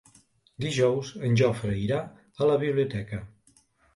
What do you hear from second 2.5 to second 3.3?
la biblioteca.